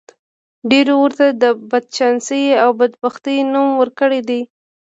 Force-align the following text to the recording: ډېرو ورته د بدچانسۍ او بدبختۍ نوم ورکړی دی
ډېرو 0.69 0.95
ورته 1.03 1.25
د 1.41 1.43
بدچانسۍ 1.71 2.43
او 2.63 2.69
بدبختۍ 2.79 3.37
نوم 3.53 3.69
ورکړی 3.81 4.19
دی 4.29 4.41